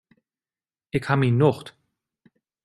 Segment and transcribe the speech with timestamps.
[0.97, 1.67] Ik ha myn nocht.